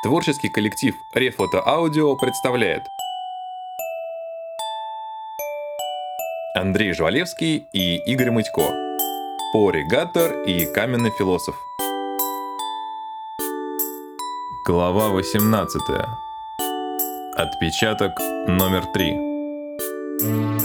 Творческий 0.00 0.48
коллектив 0.48 0.94
Рефото 1.12 1.60
Аудио 1.66 2.14
представляет. 2.14 2.84
Андрей 6.54 6.92
Жвалевский 6.92 7.66
и 7.72 7.96
Игорь 8.06 8.30
Мытько. 8.30 8.62
Поригатор 9.52 10.42
и 10.42 10.72
Каменный 10.72 11.10
философ. 11.10 11.56
Глава 14.64 15.08
18 15.08 15.82
Отпечаток 17.34 18.12
номер 18.46 18.86
3 18.94 20.57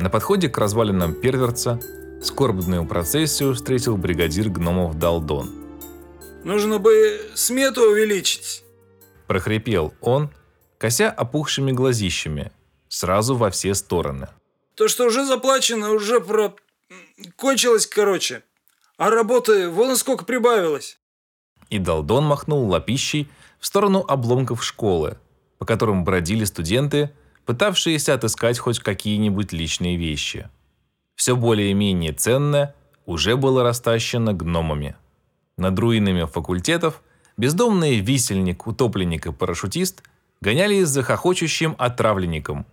На 0.00 0.08
подходе 0.08 0.48
к 0.48 0.56
развалинам 0.56 1.14
Перверца 1.14 1.78
скорбную 2.22 2.86
процессию 2.86 3.54
встретил 3.54 3.98
бригадир 3.98 4.48
гномов 4.48 4.98
Далдон. 4.98 5.50
Нужно 6.42 6.78
бы 6.78 7.20
смету 7.34 7.82
увеличить. 7.82 8.64
Прохрипел 9.26 9.92
он, 10.00 10.30
кося 10.78 11.10
опухшими 11.10 11.72
глазищами, 11.72 12.50
сразу 12.88 13.34
во 13.34 13.50
все 13.50 13.74
стороны. 13.74 14.28
То, 14.74 14.88
что 14.88 15.04
уже 15.04 15.26
заплачено, 15.26 15.90
уже 15.90 16.20
про... 16.20 16.54
кончилось, 17.36 17.86
короче. 17.86 18.42
А 18.96 19.10
работы 19.10 19.68
вон 19.68 19.96
сколько 19.96 20.24
прибавилось. 20.24 20.98
И 21.68 21.78
Далдон 21.78 22.24
махнул 22.24 22.66
лапищей 22.70 23.28
в 23.58 23.66
сторону 23.66 24.02
обломков 24.08 24.64
школы, 24.64 25.18
по 25.58 25.66
которым 25.66 26.04
бродили 26.04 26.44
студенты, 26.44 27.10
пытавшиеся 27.50 28.14
отыскать 28.14 28.60
хоть 28.60 28.78
какие-нибудь 28.78 29.52
личные 29.52 29.96
вещи. 29.96 30.48
Все 31.16 31.34
более-менее 31.34 32.12
ценное 32.12 32.76
уже 33.06 33.36
было 33.36 33.64
растащено 33.64 34.32
гномами. 34.32 34.94
Над 35.56 35.76
руинами 35.76 36.26
факультетов 36.26 37.02
бездомные 37.36 37.98
висельник, 37.98 38.68
утопленник 38.68 39.26
и 39.26 39.32
парашютист 39.32 40.04
гонялись 40.40 40.86
за 40.86 41.02
хохочущим 41.02 41.74
отравленником. 41.76 42.66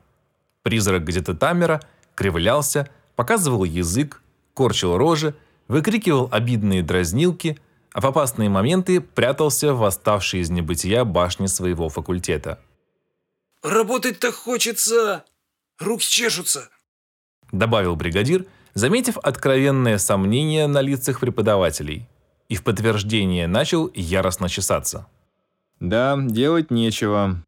Призрак 0.61 1.05
где-то 1.05 1.33
Тамера 1.33 1.81
кривлялся, 2.14 2.88
показывал 3.16 3.64
язык, 3.64 4.22
корчил 4.53 4.95
рожи, 4.95 5.33
выкрикивал 5.67 6.30
обидные 6.31 6.83
дразнилки, 6.83 7.58
а 7.94 8.02
в 8.02 8.05
опасные 8.05 8.50
моменты 8.50 9.02
прятался 9.02 9.73
в 9.73 9.80
восставшей 9.80 10.42
из 10.42 10.52
небытия 10.52 11.03
башне 11.03 11.48
своего 11.48 11.89
факультета. 11.89 12.59
Работать-то 13.67 14.31
хочется. 14.31 15.25
Руки 15.77 16.07
чешутся. 16.07 16.69
Добавил 17.51 17.97
бригадир, 17.97 18.45
заметив 18.73 19.17
откровенное 19.17 19.97
сомнение 19.97 20.67
на 20.67 20.79
лицах 20.79 21.19
преподавателей. 21.19 22.07
И 22.47 22.55
в 22.55 22.63
подтверждение 22.63 23.45
начал 23.45 23.91
яростно 23.93 24.47
чесаться. 24.47 25.07
Да, 25.81 26.17
делать 26.17 26.71
нечего. 26.71 27.43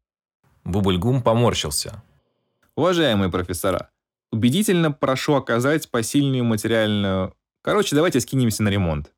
Бубльгум 0.62 1.22
поморщился. 1.22 2.02
Уважаемые 2.76 3.30
профессора, 3.30 3.88
убедительно 4.30 4.92
прошу 4.92 5.36
оказать 5.36 5.90
посильную 5.90 6.44
материальную... 6.44 7.34
Короче, 7.62 7.96
давайте 7.96 8.20
скинемся 8.20 8.62
на 8.62 8.68
ремонт. 8.68 9.10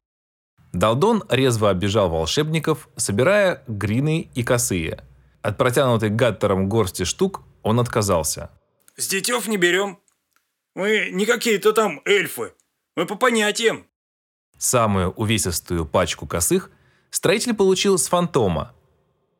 Далдон 0.72 1.24
резво 1.28 1.70
оббежал 1.70 2.10
волшебников, 2.10 2.88
собирая 2.94 3.64
грины 3.66 4.30
и 4.36 4.44
косые. 4.44 5.02
От 5.42 5.58
протянутой 5.58 6.10
гаттером 6.10 6.68
горсти 6.68 7.04
штук 7.04 7.42
он 7.62 7.80
отказался. 7.80 8.50
С 8.96 9.08
детев 9.08 9.48
не 9.48 9.56
берем. 9.56 9.98
Мы 10.74 11.10
не 11.12 11.26
какие-то 11.26 11.72
там 11.72 12.00
эльфы. 12.04 12.54
Мы 12.96 13.06
по 13.06 13.16
понятиям. 13.16 13.86
Самую 14.58 15.10
увесистую 15.10 15.86
пачку 15.86 16.26
косых 16.26 16.70
строитель 17.10 17.54
получил 17.54 17.98
с 17.98 18.06
фантома. 18.08 18.72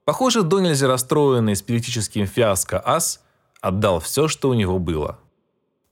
Похоже, 0.05 0.43
до 0.43 0.61
нельзя 0.61 0.89
расстроенный 0.89 1.55
спиритическим 1.55 2.27
фиаско 2.27 2.83
ас 2.85 3.23
отдал 3.61 4.01
все, 4.01 4.27
что 4.27 4.49
у 4.49 4.55
него 4.55 4.79
было. 4.79 5.21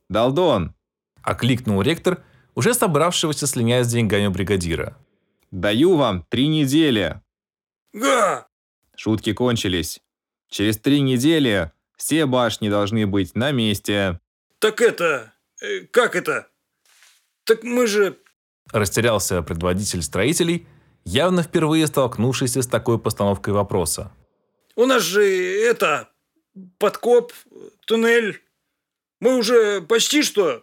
Далдон, 0.08 0.74
Окликнул 1.22 1.82
ректор, 1.82 2.22
уже 2.54 2.74
собравшегося 2.74 3.46
слинять 3.46 3.86
с 3.86 3.90
деньгами 3.90 4.28
бригадира. 4.28 4.96
даю 5.50 5.96
вам 5.96 6.24
три 6.28 6.48
недели. 6.48 7.20
Га! 7.92 8.49
Шутки 9.02 9.32
кончились. 9.32 10.02
Через 10.50 10.76
три 10.76 11.00
недели 11.00 11.72
все 11.96 12.26
башни 12.26 12.68
должны 12.68 13.06
быть 13.06 13.34
на 13.34 13.50
месте. 13.50 14.20
Так 14.58 14.82
это... 14.82 15.32
э, 15.62 15.86
как 15.90 16.14
это? 16.14 16.48
Так 17.44 17.62
мы 17.62 17.86
же... 17.86 18.18
Растерялся 18.70 19.40
предводитель 19.40 20.02
строителей, 20.02 20.66
явно 21.06 21.42
впервые 21.42 21.86
столкнувшийся 21.86 22.60
с 22.60 22.66
такой 22.66 22.98
постановкой 22.98 23.54
вопроса. 23.54 24.12
У 24.76 24.84
нас 24.84 25.02
же 25.02 25.24
это... 25.24 26.10
Подкоп, 26.76 27.32
туннель. 27.86 28.42
Мы 29.18 29.38
уже 29.38 29.80
почти 29.80 30.22
что... 30.22 30.62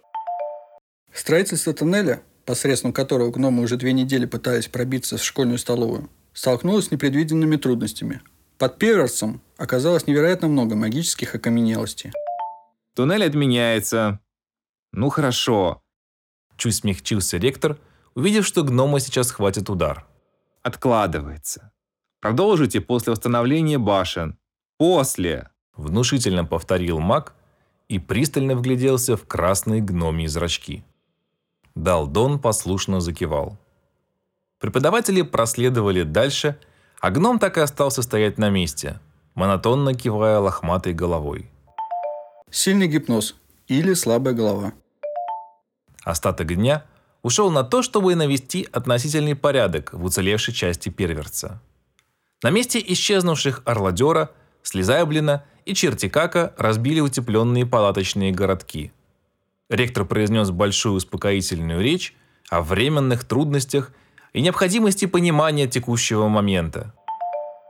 Строительство 1.12 1.74
тоннеля, 1.74 2.22
посредством 2.46 2.94
которого 2.94 3.32
гномы 3.32 3.64
уже 3.64 3.78
две 3.78 3.94
недели 3.94 4.28
пытались 4.28 4.68
пробиться 4.68 5.18
в 5.18 5.24
школьную 5.24 5.58
столовую, 5.58 6.12
столкнулось 6.38 6.86
с 6.86 6.92
непредвиденными 6.92 7.56
трудностями. 7.56 8.22
Под 8.60 8.78
Певерсом 8.78 9.42
оказалось 9.58 10.06
невероятно 10.06 10.48
много 10.48 10.76
магических 10.76 11.34
окаменелостей. 11.34 12.12
Туннель 12.94 13.26
отменяется. 13.26 14.20
Ну 14.92 15.10
хорошо, 15.10 15.82
Чуть 16.56 16.76
смягчился 16.76 17.38
ректор, 17.38 17.80
увидев, 18.14 18.46
что 18.46 18.64
гнома 18.64 19.00
сейчас 19.00 19.32
хватит 19.32 19.70
удар. 19.70 20.06
откладывается. 20.62 21.72
Продолжите 22.20 22.82
после 22.82 23.12
восстановления 23.12 23.80
башен. 23.80 24.38
После. 24.78 25.50
Внушительно 25.76 26.46
повторил 26.46 27.00
маг 27.00 27.34
и 27.88 27.98
пристально 28.00 28.56
вгляделся 28.56 29.18
в 29.18 29.26
красные 29.26 29.82
гномьи 29.82 30.28
зрачки. 30.28 30.84
Далдон 31.74 32.40
послушно 32.40 33.00
закивал. 33.00 33.58
Преподаватели 34.60 35.22
проследовали 35.22 36.04
дальше, 36.04 36.58
а 37.00 37.12
гном 37.12 37.40
так 37.40 37.58
и 37.58 37.62
остался 37.62 38.02
стоять 38.02 38.38
на 38.38 38.50
месте, 38.50 39.00
монотонно 39.36 39.94
кивая 39.94 40.40
лохматой 40.40 40.94
головой. 40.94 41.50
Сильный 42.50 42.88
гипноз 42.88 43.36
или 43.68 43.94
слабая 43.94 44.34
голова. 44.34 44.74
Остаток 46.04 46.56
дня 46.56 46.86
ушел 47.22 47.52
на 47.52 47.64
то, 47.64 47.84
чтобы 47.84 48.16
навести 48.16 48.68
относительный 48.72 49.36
порядок 49.36 49.94
в 49.94 50.04
уцелевшей 50.06 50.54
части 50.54 50.90
перверца. 50.90 51.62
На 52.42 52.50
месте 52.50 52.84
исчезнувших 52.86 53.62
Орладера, 53.66 54.32
Слезаблина 54.64 55.44
и 55.66 55.74
Чертикака 55.74 56.54
разбили 56.58 57.00
утепленные 57.00 57.66
палаточные 57.66 58.32
городки. 58.32 58.92
Ректор 59.70 60.06
произнес 60.06 60.50
большую 60.52 60.96
успокоительную 60.96 61.82
речь 61.82 62.16
о 62.50 62.62
временных 62.62 63.26
трудностях 63.26 63.92
и 64.38 64.42
необходимости 64.42 65.06
понимания 65.06 65.66
текущего 65.66 66.28
момента. 66.28 66.94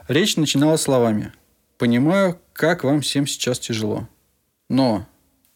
Речь 0.10 0.36
начиналась 0.36 0.82
словами 0.82 1.32
«Понимаю, 1.78 2.42
как 2.52 2.84
вам 2.84 3.00
всем 3.00 3.26
сейчас 3.26 3.58
тяжело». 3.58 4.10
Но 4.70 5.06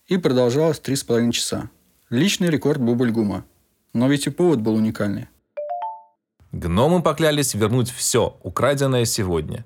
и 0.08 0.16
продолжалась 0.16 0.80
три 0.80 0.96
с 0.96 1.04
половиной 1.04 1.34
часа. 1.34 1.70
Личный 2.10 2.50
рекорд 2.50 2.80
Бубльгума. 2.80 3.44
Но 3.92 4.08
ведь 4.08 4.26
и 4.28 4.30
повод 4.30 4.62
был 4.62 4.76
уникальный. 4.76 5.28
Гномы 6.54 7.04
поклялись 7.04 7.56
вернуть 7.56 7.92
все, 7.92 8.38
украденное 8.42 9.04
сегодня. 9.04 9.66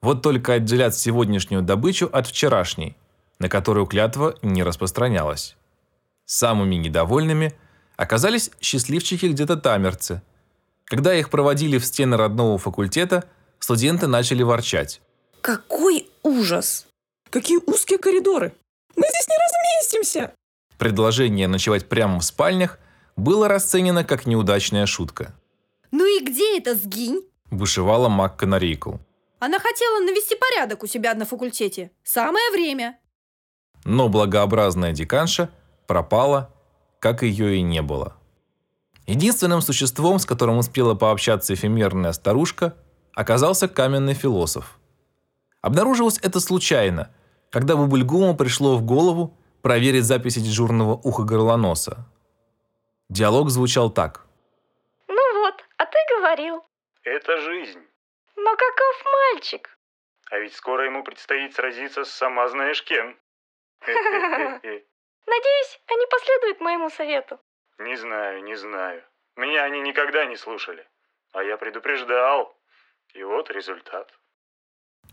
Вот 0.00 0.22
только 0.22 0.52
отделять 0.52 0.94
сегодняшнюю 0.94 1.62
добычу 1.62 2.08
от 2.12 2.28
вчерашней, 2.28 2.96
на 3.40 3.48
которую 3.48 3.86
клятва 3.86 4.36
не 4.42 4.62
распространялась. 4.62 5.56
Самыми 6.24 6.76
недовольными 6.76 7.52
оказались 7.96 8.52
счастливчики 8.60 9.26
где-то 9.26 9.56
тамерцы. 9.56 10.22
Когда 10.86 11.14
их 11.14 11.30
проводили 11.30 11.78
в 11.78 11.84
стены 11.84 12.16
родного 12.16 12.58
факультета, 12.58 13.24
студенты 13.58 14.06
начали 14.06 14.42
ворчать. 14.42 15.00
Какой 15.40 16.08
ужас! 16.22 16.86
Какие 17.30 17.58
узкие 17.66 17.98
коридоры! 17.98 18.54
Мы 18.96 19.06
здесь 19.08 19.28
не 19.28 19.36
разместимся! 19.36 20.32
Предложение 20.78 21.48
ночевать 21.48 21.88
прямо 21.88 22.20
в 22.20 22.24
спальнях 22.24 22.78
было 23.16 23.48
расценено 23.48 24.04
как 24.04 24.26
неудачная 24.26 24.86
шутка. 24.86 25.34
Ну 25.90 26.04
и 26.04 26.24
где 26.24 26.58
это 26.58 26.74
сгинь? 26.74 27.22
Бушевала 27.50 28.08
Мак 28.08 28.36
Канарейкл. 28.36 28.94
Она 29.38 29.58
хотела 29.58 30.00
навести 30.00 30.36
порядок 30.36 30.82
у 30.82 30.86
себя 30.86 31.14
на 31.14 31.24
факультете. 31.24 31.90
Самое 32.02 32.50
время. 32.50 32.98
Но 33.84 34.08
благообразная 34.08 34.92
деканша 34.92 35.50
пропала, 35.86 36.50
как 36.98 37.22
ее 37.22 37.56
и 37.56 37.62
не 37.62 37.82
было. 37.82 38.16
Единственным 39.06 39.60
существом, 39.60 40.18
с 40.18 40.24
которым 40.24 40.58
успела 40.58 40.94
пообщаться 40.94 41.52
эфемерная 41.52 42.12
старушка, 42.12 42.74
оказался 43.14 43.68
каменный 43.68 44.14
философ. 44.14 44.78
Обнаружилось 45.60 46.18
это 46.22 46.40
случайно, 46.40 47.14
когда 47.50 47.76
Бубульгуму 47.76 48.34
пришло 48.36 48.76
в 48.76 48.82
голову 48.82 49.36
проверить 49.62 50.04
записи 50.04 50.40
дежурного 50.40 50.94
уха 50.94 51.22
горлоноса. 51.22 52.06
Диалог 53.10 53.50
звучал 53.50 53.90
так. 53.90 54.26
Ну 55.06 55.40
вот, 55.40 55.54
а 55.76 55.84
ты 55.84 55.98
говорил. 56.16 56.64
Это 57.02 57.36
жизнь. 57.42 57.82
Но 58.36 58.50
каков 58.56 59.04
мальчик? 59.32 59.78
А 60.30 60.38
ведь 60.38 60.54
скоро 60.54 60.86
ему 60.86 61.04
предстоит 61.04 61.54
сразиться 61.54 62.04
с 62.04 62.10
сама 62.10 62.48
знаешь 62.48 62.82
кем. 62.82 63.18
Надеюсь, 63.86 65.80
они 65.86 66.06
последуют 66.10 66.60
моему 66.60 66.90
совету. 66.90 67.38
Не 67.78 67.96
знаю, 67.96 68.44
не 68.44 68.56
знаю. 68.56 69.02
Меня 69.36 69.64
они 69.64 69.80
никогда 69.80 70.26
не 70.26 70.36
слушали. 70.36 70.86
А 71.32 71.42
я 71.42 71.56
предупреждал. 71.56 72.56
И 73.14 73.22
вот 73.22 73.50
результат. 73.50 74.08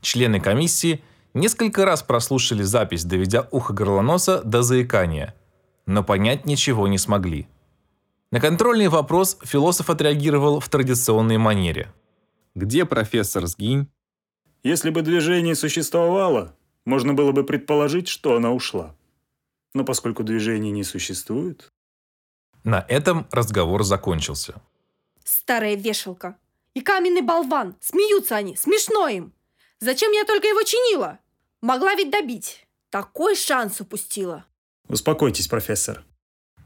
Члены 0.02 0.40
комиссии 0.40 1.04
несколько 1.34 1.86
раз 1.86 2.04
прослушали 2.04 2.64
запись, 2.64 3.04
доведя 3.04 3.48
ухо 3.52 3.74
горлоноса 3.74 4.44
до 4.44 4.62
заикания, 4.62 5.36
но 5.86 6.04
понять 6.04 6.46
ничего 6.46 6.88
не 6.88 6.98
смогли. 6.98 7.48
На 8.32 8.40
контрольный 8.40 8.88
вопрос 8.88 9.38
философ 9.44 9.90
отреагировал 9.90 10.60
в 10.60 10.70
традиционной 10.70 11.38
манере. 11.38 11.92
Где 12.56 12.86
профессор 12.86 13.46
Сгинь? 13.48 13.88
Если 14.64 14.90
бы 14.90 15.02
движение 15.02 15.56
существовало, 15.56 16.56
можно 16.86 17.14
было 17.14 17.32
бы 17.32 17.44
предположить, 17.44 18.08
что 18.08 18.36
она 18.36 18.52
ушла. 18.52 18.96
Но 19.74 19.84
поскольку 19.84 20.24
движения 20.24 20.72
не 20.72 20.84
существует... 20.84 21.72
На 22.64 22.86
этом 22.88 23.28
разговор 23.32 23.84
закончился. 23.84 24.62
Старая 25.24 25.76
вешалка. 25.76 26.38
И 26.74 26.82
каменный 26.82 27.22
болван. 27.22 27.76
Смеются 27.80 28.36
они. 28.36 28.56
Смешно 28.56 29.08
им. 29.08 29.34
Зачем 29.80 30.12
я 30.12 30.24
только 30.26 30.48
его 30.48 30.62
чинила? 30.64 31.20
Могла 31.62 31.96
ведь 31.96 32.12
добить. 32.12 32.68
Такой 32.90 33.36
шанс 33.36 33.82
упустила. 33.82 34.46
Успокойтесь, 34.88 35.48
профессор. 35.48 36.04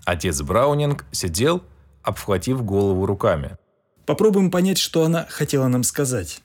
Отец 0.06 0.42
Браунинг 0.42 1.06
сидел, 1.12 1.64
обхватив 2.04 2.64
голову 2.64 3.06
руками. 3.06 3.58
Попробуем 4.06 4.52
понять, 4.52 4.78
что 4.78 5.04
она 5.04 5.26
хотела 5.26 5.68
нам 5.68 5.84
сказать. 5.84 6.42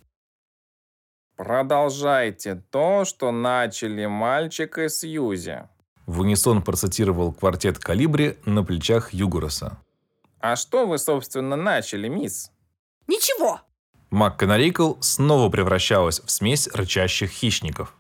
Продолжайте 1.36 2.62
то, 2.70 3.04
что 3.04 3.32
начали 3.32 4.06
мальчик 4.06 4.78
и 4.78 4.88
Сьюзи. 4.88 5.68
В 6.06 6.20
унисон 6.20 6.62
процитировал 6.62 7.32
квартет 7.32 7.78
«Калибри» 7.78 8.36
на 8.44 8.64
плечах 8.64 9.12
Югороса. 9.12 9.78
А 10.40 10.56
что 10.56 10.86
вы, 10.86 10.98
собственно, 10.98 11.56
начали, 11.56 12.08
мисс? 12.08 12.50
Ничего. 13.06 13.60
МакКонарикл 14.10 14.94
снова 15.00 15.50
превращалась 15.50 16.20
в 16.20 16.30
смесь 16.30 16.68
рычащих 16.68 17.30
хищников. 17.30 17.94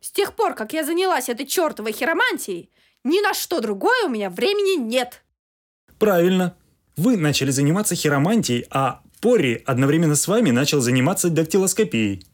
С 0.00 0.10
тех 0.10 0.34
пор, 0.34 0.54
как 0.54 0.72
я 0.72 0.84
занялась 0.84 1.28
этой 1.28 1.46
чертовой 1.46 1.92
хиромантией, 1.92 2.70
ни 3.04 3.20
на 3.20 3.34
что 3.34 3.60
другое 3.60 4.06
у 4.06 4.08
меня 4.08 4.30
времени 4.30 4.80
нет. 4.80 5.22
Правильно. 5.98 6.56
Вы 6.96 7.16
начали 7.16 7.50
заниматься 7.50 7.94
хиромантией, 7.94 8.66
а 8.70 9.02
Порри 9.20 9.62
одновременно 9.66 10.16
с 10.16 10.26
вами 10.26 10.50
начал 10.50 10.80
заниматься 10.80 11.30
дактилоскопией. 11.30 12.26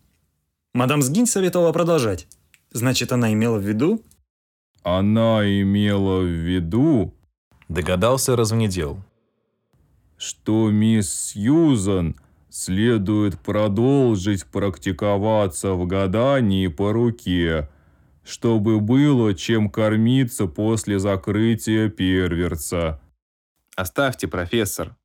Мадам 0.75 1.03
Сгинь 1.03 1.27
советовала 1.27 1.73
продолжать. 1.73 2.27
Значит, 2.71 3.13
она 3.13 3.33
имела 3.33 3.59
в 3.59 3.63
виду... 3.63 4.03
Она 4.83 5.43
имела 5.45 6.21
в 6.21 6.27
виду, 6.27 7.15
Догадался 7.69 8.35
развнедел. 8.35 9.03
что 10.17 10.71
мисс 10.71 11.13
Сьюзан 11.13 12.17
следует 12.49 13.39
продолжить 13.39 14.47
практиковаться 14.47 15.75
в 15.75 15.87
гадании 15.87 16.67
по 16.69 16.93
руке, 16.93 17.69
чтобы 18.25 18.81
было 18.81 19.35
чем 19.35 19.71
кормиться 19.71 20.47
после 20.47 20.99
закрытия 20.99 21.91
перверца. 21.91 23.01
Оставьте, 23.77 24.27
профессор. 24.27 24.97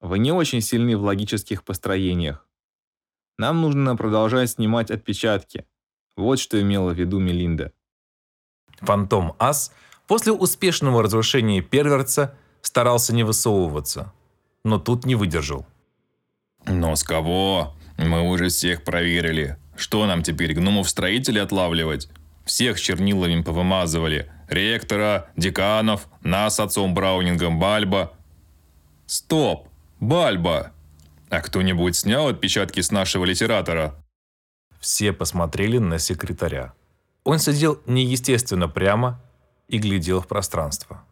Вы 0.00 0.18
не 0.18 0.32
очень 0.32 0.60
сильны 0.60 0.96
в 0.96 1.02
логических 1.02 1.64
построениях. 1.64 2.46
Нам 3.38 3.60
нужно 3.62 3.96
продолжать 3.96 4.50
снимать 4.50 4.90
отпечатки. 4.90 5.66
Вот 6.16 6.38
что 6.40 6.60
имела 6.60 6.92
в 6.92 6.98
виду 6.98 7.20
Мелинда. 7.20 7.72
Фантом 8.80 9.34
Ас 9.38 9.72
после 10.06 10.32
успешного 10.32 11.02
разрушения 11.02 11.62
перверца 11.62 12.34
старался 12.60 13.14
не 13.14 13.22
высовываться, 13.22 14.12
но 14.64 14.78
тут 14.78 15.06
не 15.06 15.14
выдержал. 15.14 15.66
Но 16.66 16.96
с 16.96 17.02
кого? 17.02 17.74
Мы 17.96 18.22
уже 18.22 18.48
всех 18.48 18.82
проверили. 18.82 19.56
Что 19.76 20.06
нам 20.06 20.22
теперь, 20.22 20.54
гномов-строителей 20.54 21.42
отлавливать? 21.42 22.08
Всех 22.44 22.80
чернилами 22.80 23.42
повымазывали. 23.42 24.30
Ректора, 24.48 25.28
деканов, 25.36 26.08
нас 26.22 26.56
с 26.56 26.60
отцом 26.60 26.94
Браунингом, 26.94 27.58
Бальба. 27.58 28.12
Стоп! 29.06 29.68
Бальба! 30.00 30.72
А 31.30 31.40
кто-нибудь 31.40 31.96
снял 31.96 32.28
отпечатки 32.28 32.80
с 32.80 32.90
нашего 32.90 33.24
литератора? 33.24 33.94
Все 34.78 35.12
посмотрели 35.12 35.78
на 35.78 35.98
секретаря. 35.98 36.74
Он 37.26 37.40
сидел 37.40 37.80
неестественно 37.86 38.68
прямо 38.68 39.20
и 39.66 39.78
глядел 39.78 40.20
в 40.20 40.28
пространство. 40.28 41.02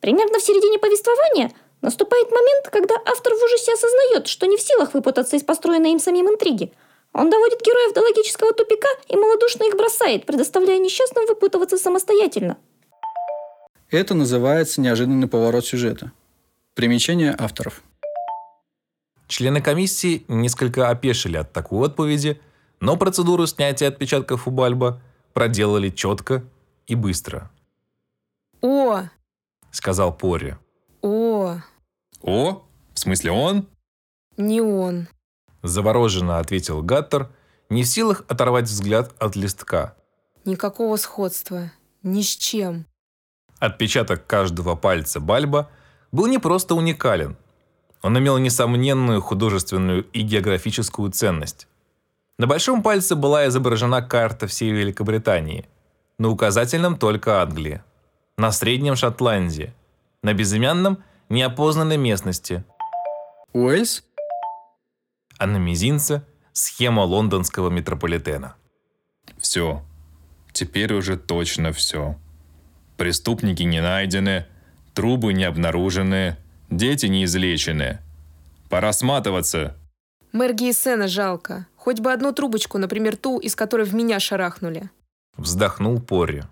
Примерно 0.00 0.40
в 0.40 0.42
середине 0.42 0.80
повествования 0.80 1.52
наступает 1.82 2.32
момент, 2.32 2.68
когда 2.68 2.96
автор 3.06 3.32
в 3.32 3.44
ужасе 3.44 3.72
осознает, 3.72 4.26
что 4.26 4.46
не 4.46 4.56
в 4.56 4.60
силах 4.60 4.92
выпутаться 4.92 5.36
из 5.36 5.44
построенной 5.44 5.92
им 5.92 6.00
самим 6.00 6.28
интриги. 6.28 6.72
Он 7.12 7.30
доводит 7.30 7.60
героев 7.60 7.94
до 7.94 8.00
логического 8.00 8.52
тупика 8.52 8.88
и 9.06 9.14
малодушно 9.14 9.62
их 9.62 9.76
бросает, 9.76 10.26
предоставляя 10.26 10.80
несчастным 10.80 11.26
выпутываться 11.26 11.78
самостоятельно. 11.78 12.56
Это 13.88 14.14
называется 14.14 14.80
неожиданный 14.80 15.28
поворот 15.28 15.64
сюжета. 15.64 16.10
Примечание 16.74 17.36
авторов. 17.38 17.82
Члены 19.28 19.62
комиссии 19.62 20.24
несколько 20.26 20.88
опешили 20.88 21.36
от 21.36 21.52
такой 21.52 21.86
отповеди, 21.86 22.40
но 22.80 22.96
процедуру 22.96 23.46
снятия 23.46 23.86
отпечатков 23.86 24.48
у 24.48 24.50
Бальба 24.50 25.00
проделали 25.32 25.90
четко 25.90 26.44
и 26.86 26.94
быстро, 26.94 27.50
О, 28.60 29.02
сказал 29.70 30.16
Пори. 30.16 30.56
о, 31.02 31.58
О, 32.22 32.62
в 32.94 32.98
смысле 32.98 33.32
он? 33.32 33.66
не 34.36 34.60
он. 34.60 35.08
Завороженно 35.62 36.38
ответил 36.38 36.82
Гаттер, 36.82 37.30
не 37.70 37.82
в 37.84 37.86
силах 37.86 38.24
оторвать 38.28 38.64
взгляд 38.66 39.14
от 39.18 39.36
листка. 39.36 39.94
Никакого 40.44 40.96
сходства. 40.96 41.70
Ни 42.02 42.22
с 42.22 42.36
чем. 42.36 42.86
Отпечаток 43.60 44.26
каждого 44.26 44.74
пальца 44.74 45.20
Бальба 45.20 45.70
был 46.10 46.26
не 46.26 46.38
просто 46.38 46.74
уникален. 46.74 47.36
Он 48.02 48.18
имел 48.18 48.38
несомненную 48.38 49.20
художественную 49.20 50.02
и 50.10 50.22
географическую 50.22 51.12
ценность. 51.12 51.68
На 52.42 52.48
большом 52.48 52.82
пальце 52.82 53.14
была 53.14 53.46
изображена 53.46 54.02
карта 54.02 54.48
всей 54.48 54.72
Великобритании, 54.72 55.68
на 56.18 56.28
указательном 56.28 56.98
только 56.98 57.40
Англии, 57.40 57.82
на 58.36 58.50
среднем 58.50 58.96
Шотландии, 58.96 59.72
на 60.24 60.34
безымянном– 60.34 61.04
неопознанной 61.28 61.98
местности, 61.98 62.64
Уэльс? 63.52 64.02
а 65.38 65.46
на 65.46 65.58
мизинце– 65.58 66.24
схема 66.52 67.02
лондонского 67.02 67.70
метрополитена. 67.70 68.56
Все. 69.38 69.80
Теперь 70.52 70.94
уже 70.94 71.16
точно 71.16 71.70
все. 71.70 72.16
Преступники 72.96 73.62
не 73.62 73.80
найдены, 73.80 74.46
трубы 74.94 75.32
не 75.32 75.44
обнаружены, 75.44 76.36
дети 76.70 77.06
не 77.06 77.22
излечены. 77.22 78.00
Пора 78.68 78.92
сматываться. 78.92 79.76
Мэр 80.32 80.54
Гейсена 80.54 81.06
жалко. 81.06 81.66
Хоть 81.82 81.98
бы 81.98 82.12
одну 82.12 82.30
трубочку, 82.32 82.78
например, 82.78 83.16
ту, 83.16 83.40
из 83.40 83.56
которой 83.56 83.84
в 83.84 83.92
меня 83.92 84.20
шарахнули. 84.20 84.88
Вздохнул 85.36 86.00
Порри. 86.00 86.44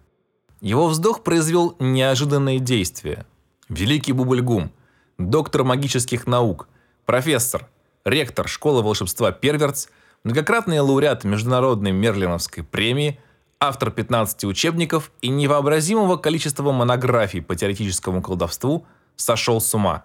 Его 0.61 0.89
вздох 0.89 1.23
произвел 1.23 1.77
неожиданное 1.79 2.59
действие. 2.59 3.25
Великий 3.69 4.13
Бубльгум, 4.13 4.73
доктор 5.19 5.63
магических 5.63 6.27
наук, 6.27 6.69
профессор, 7.07 7.69
ректор 8.05 8.49
школы 8.49 8.83
волшебства 8.83 9.31
Перверц, 9.31 9.87
многократный 10.25 10.81
лауреат 10.81 11.23
Международной 11.23 11.93
Мерлиновской 11.93 12.65
премии, 12.65 13.21
автор 13.61 13.93
15 13.93 14.43
учебников 14.47 15.13
и 15.23 15.29
невообразимого 15.29 16.17
количества 16.17 16.73
монографий 16.73 17.41
по 17.41 17.55
теоретическому 17.55 18.21
колдовству, 18.21 18.85
сошел 19.15 19.61
с 19.61 19.73
ума. 19.77 20.03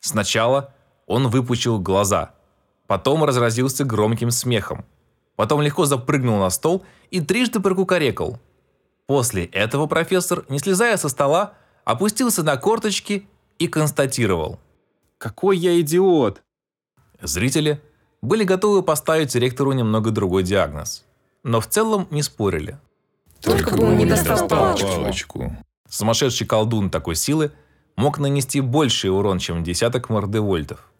Сначала 0.00 0.72
он 1.06 1.28
выпучил 1.28 1.78
глаза, 1.78 2.32
потом 2.92 3.24
разразился 3.24 3.86
громким 3.86 4.30
смехом, 4.30 4.84
потом 5.34 5.62
легко 5.62 5.86
запрыгнул 5.86 6.38
на 6.38 6.50
стол 6.50 6.84
и 7.10 7.22
трижды 7.22 7.58
прокукарекал. 7.58 8.38
После 9.06 9.46
этого 9.46 9.86
профессор, 9.86 10.44
не 10.50 10.58
слезая 10.58 10.98
со 10.98 11.08
стола, 11.08 11.54
опустился 11.86 12.42
на 12.42 12.54
корточки 12.58 13.26
и 13.58 13.66
констатировал. 13.66 14.60
Какой 15.16 15.56
я 15.56 15.80
идиот! 15.80 16.42
Зрители 17.22 17.80
были 18.20 18.44
готовы 18.44 18.82
поставить 18.82 19.34
ректору 19.36 19.72
немного 19.72 20.10
другой 20.10 20.42
диагноз, 20.42 21.06
но 21.44 21.62
в 21.62 21.68
целом 21.68 22.06
не 22.10 22.22
спорили. 22.22 22.78
Только 23.40 23.74
бы 23.74 23.86
он 23.86 23.96
не 23.96 24.04
достал 24.04 24.46
палочку. 24.46 24.86
палочку. 24.86 25.56
Сумасшедший 25.88 26.46
колдун 26.46 26.90
такой 26.90 27.14
силы 27.14 27.52
мог 27.96 28.18
нанести 28.18 28.60
больший 28.60 29.08
урон, 29.08 29.38
чем 29.38 29.64
десяток 29.64 30.10
мордевольтов. 30.10 30.91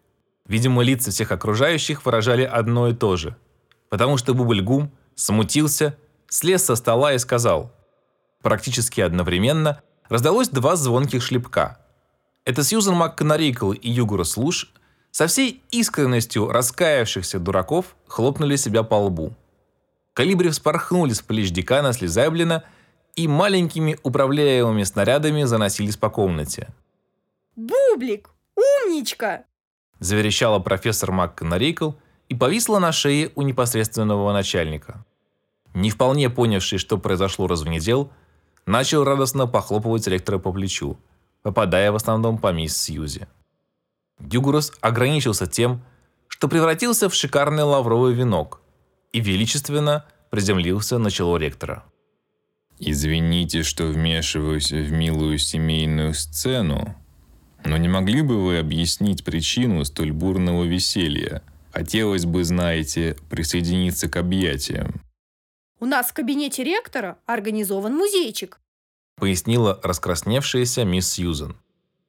Видимо, 0.45 0.83
лица 0.83 1.11
всех 1.11 1.31
окружающих 1.31 2.05
выражали 2.05 2.43
одно 2.43 2.89
и 2.89 2.93
то 2.93 3.15
же, 3.15 3.35
потому 3.89 4.17
что 4.17 4.33
Бубльгум 4.33 4.91
смутился, 5.15 5.97
слез 6.27 6.65
со 6.65 6.75
стола 6.75 7.13
и 7.13 7.17
сказал. 7.17 7.71
Практически 8.41 8.99
одновременно 8.99 9.81
раздалось 10.09 10.49
два 10.49 10.75
звонких 10.75 11.23
шлепка. 11.23 11.79
Это 12.45 12.63
Сьюзан 12.63 12.95
МакКонарикл 12.95 13.71
и 13.71 13.89
Югурус 13.89 14.35
Луш 14.35 14.73
со 15.11 15.27
всей 15.27 15.63
искренностью 15.71 16.49
раскаявшихся 16.49 17.39
дураков 17.39 17.95
хлопнули 18.07 18.57
себя 18.57 18.83
по 18.83 18.95
лбу. 18.95 19.33
Калибри 20.13 20.49
вспорхнули 20.49 21.13
с 21.13 21.21
плеч 21.21 21.51
декана 21.51 21.93
Слизаблина 21.93 22.63
и 23.15 23.27
маленькими 23.27 23.97
управляемыми 24.03 24.83
снарядами 24.83 25.43
заносились 25.43 25.97
по 25.97 26.09
комнате. 26.09 26.67
Бублик, 27.55 28.29
умничка! 28.55 29.45
Заверещала 29.99 30.59
профессор 30.59 31.11
МакКонарикл 31.11 31.91
и 32.29 32.35
повисла 32.35 32.79
на 32.79 32.91
шее 32.91 33.31
у 33.35 33.41
непосредственного 33.41 34.33
начальника. 34.33 35.05
Не 35.73 35.89
вполне 35.89 36.29
понявший, 36.29 36.77
что 36.77 36.97
произошло 36.97 37.47
развнедел, 37.47 38.11
начал 38.65 39.03
радостно 39.03 39.47
похлопывать 39.47 40.07
ректора 40.07 40.39
по 40.39 40.51
плечу, 40.51 40.97
попадая 41.41 41.91
в 41.91 41.95
основном 41.95 42.37
по 42.37 42.51
мисс 42.51 42.77
Сьюзи. 42.77 43.27
Дюгурус 44.19 44.73
ограничился 44.81 45.47
тем, 45.47 45.83
что 46.27 46.47
превратился 46.47 47.09
в 47.09 47.15
шикарный 47.15 47.63
лавровый 47.63 48.13
венок 48.13 48.61
и 49.11 49.19
величественно 49.19 50.05
приземлился 50.29 50.97
на 50.97 51.11
чело 51.11 51.37
ректора. 51.37 51.83
Извините, 52.79 53.63
что 53.63 53.85
вмешиваюсь 53.85 54.71
в 54.71 54.91
милую 54.91 55.37
семейную 55.37 56.13
сцену, 56.13 56.95
но 57.65 57.77
не 57.77 57.87
могли 57.87 58.21
бы 58.21 58.43
вы 58.43 58.57
объяснить 58.59 59.23
причину 59.23 59.85
столь 59.85 60.11
бурного 60.11 60.63
веселья? 60.63 61.41
Хотелось 61.71 62.25
бы, 62.25 62.43
знаете, 62.43 63.15
присоединиться 63.29 64.07
к 64.09 64.17
объятиям. 64.17 65.01
У 65.79 65.85
нас 65.85 66.07
в 66.09 66.13
кабинете 66.13 66.63
ректора 66.63 67.17
организован 67.25 67.95
музейчик, 67.95 68.59
Пояснила 69.15 69.79
раскрасневшаяся 69.83 70.85
мисс 70.85 71.07
Сьюзен. 71.11 71.55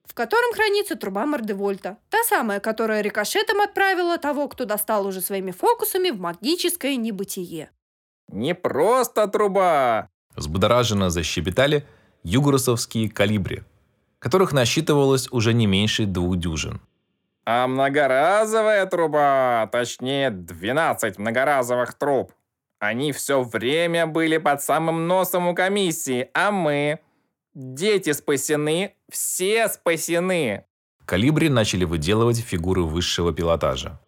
в 0.04 0.14
котором 0.14 0.52
хранится 0.54 0.94
труба 0.96 1.26
Мордевольта. 1.26 1.99
Та 2.08 2.18
самая, 2.25 2.61
которая 2.61 3.00
рикошетом 3.02 3.61
отправила 3.61 4.16
того, 4.16 4.49
кто 4.49 4.64
достал 4.64 5.06
уже 5.06 5.20
своими 5.20 5.50
фокусами 5.50 6.11
в 6.11 6.20
магическое 6.20 6.96
небытие. 6.96 7.70
Не 8.28 8.54
просто 8.54 9.26
труба. 9.26 10.08
Взбудораженно 10.37 11.11
защебетали 11.11 11.84
югурусовские 12.23 13.11
калибри, 13.11 13.62
которых 14.25 14.54
насчитывалось 14.54 15.28
уже 15.31 15.52
не 15.52 15.66
меньше 15.66 16.07
двух 16.07 16.38
дюжин. 16.38 16.81
А 17.45 17.66
многоразовая 17.66 18.87
труба, 18.87 19.69
точнее 19.71 20.31
12 20.31 21.19
многоразовых 21.19 21.93
труб. 21.93 22.33
Они 22.78 23.12
все 23.12 23.43
время 23.43 24.07
были 24.07 24.38
под 24.38 24.62
самым 24.62 25.07
носом 25.07 25.47
у 25.49 25.54
комиссии, 25.54 26.31
а 26.33 26.50
мы... 26.50 27.00
Дети 27.54 28.12
спасены, 28.12 28.95
все 29.11 29.69
спасены. 29.69 30.64
Калибри 31.04 31.50
начали 31.50 31.85
выделывать 31.85 32.38
фигуры 32.38 32.83
высшего 32.83 33.33
пилотажа. 33.33 34.00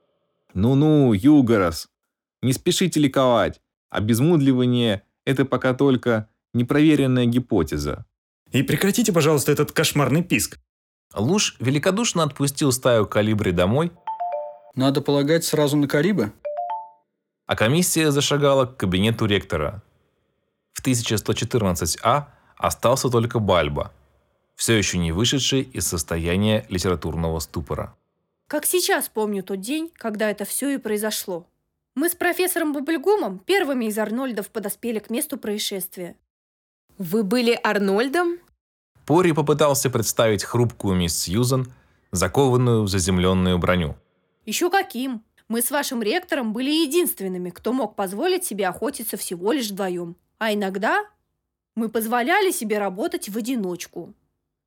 Ну-ну, 0.54 1.12
Югорос, 1.12 1.88
не 2.42 2.54
спешите 2.54 3.00
ликовать. 3.00 3.61
Обезмудливание– 3.90 5.02
это 5.26 5.44
пока 5.44 5.75
только 5.75 6.30
непроверенная 6.54 7.26
гипотеза. 7.26 8.06
И 8.56 8.62
прекратите, 8.62 9.12
пожалуйста, 9.12 9.52
этот 9.52 9.72
кошмарный 9.72 10.22
писк. 10.22 10.58
Луж 11.14 11.56
великодушно 11.60 12.22
отпустил 12.22 12.72
стаю 12.72 13.06
калибри 13.06 13.52
домой, 13.52 13.92
Надо 14.75 15.02
полагать 15.02 15.44
сразу 15.44 15.76
на 15.76 15.86
Карибы? 15.86 16.32
а 17.44 17.54
комиссия 17.54 18.10
зашагала 18.10 18.64
к 18.64 18.78
кабинету 18.78 19.26
ректора. 19.26 19.82
В 20.72 20.82
1114А 20.82 22.25
остался 22.56 23.10
только 23.10 23.40
Бальба, 23.40 23.92
все 24.54 24.72
еще 24.72 24.96
не 24.96 25.12
вышедший 25.12 25.60
из 25.60 25.86
состояния 25.86 26.64
литературного 26.70 27.40
ступора. 27.40 27.94
Как 28.46 28.64
сейчас 28.64 29.10
помню 29.10 29.42
тот 29.42 29.60
день, 29.60 29.92
когда 29.98 30.30
это 30.30 30.46
все 30.46 30.70
и 30.70 30.78
произошло. 30.78 31.46
Мы 31.94 32.08
с 32.08 32.14
профессором 32.14 32.72
Бубльгумом 32.72 33.38
первыми 33.38 33.84
из 33.84 33.98
Арнольдов 33.98 34.48
подоспели 34.48 34.98
к 34.98 35.10
месту 35.10 35.36
происшествия. 35.36 36.16
Вы 36.96 37.22
были 37.22 37.58
Арнольдом? 37.62 38.38
Пори 39.06 39.32
попытался 39.32 39.88
представить 39.88 40.42
хрупкую 40.42 40.96
мисс 40.96 41.16
Сьюзан, 41.16 41.72
закованную 42.10 42.82
в 42.82 42.88
заземленную 42.88 43.56
броню. 43.56 43.94
Еще 44.44 44.68
каким? 44.68 45.22
Мы 45.48 45.62
с 45.62 45.70
вашим 45.70 46.02
ректором 46.02 46.52
были 46.52 46.70
единственными, 46.70 47.50
кто 47.50 47.72
мог 47.72 47.94
позволить 47.94 48.44
себе 48.44 48.66
охотиться 48.66 49.16
всего 49.16 49.52
лишь 49.52 49.70
вдвоем. 49.70 50.16
А 50.38 50.52
иногда 50.52 51.04
мы 51.76 51.88
позволяли 51.88 52.50
себе 52.50 52.78
работать 52.78 53.28
в 53.28 53.38
одиночку. 53.38 54.12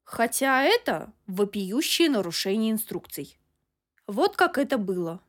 Хотя 0.06 0.64
это 0.64 1.12
вопиющее 1.28 2.10
нарушение 2.10 2.72
инструкций. 2.72 3.38
Вот 4.08 4.38
как 4.38 4.58
это 4.58 4.78
было. 4.78 5.20